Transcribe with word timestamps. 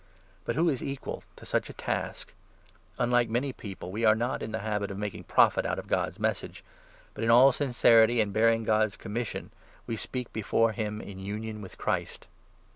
But 0.45 0.55
who 0.55 0.67
is 0.67 0.81
equal 0.83 1.23
to 1.35 1.45
such 1.45 1.69
a 1.69 1.73
task? 1.73 2.33
Unlike 2.97 3.27
17 3.27 3.31
many 3.31 3.53
people, 3.53 3.91
we 3.91 4.03
are 4.03 4.15
not 4.15 4.41
in 4.41 4.51
the 4.51 4.57
habit 4.65 4.89
of 4.89 4.97
making 4.97 5.25
profit 5.25 5.63
out 5.63 5.77
of 5.77 5.85
God's 5.85 6.17
Message; 6.19 6.63
but 7.13 7.23
in 7.23 7.29
all 7.29 7.51
sincerity, 7.51 8.19
and 8.19 8.33
bearing 8.33 8.63
God's 8.63 8.97
com 8.97 9.13
mission, 9.13 9.51
we 9.85 9.95
speak 9.95 10.33
before 10.33 10.71
him 10.71 11.01
in 11.01 11.19
union 11.19 11.61
with 11.61 11.77
Christ. 11.77 12.25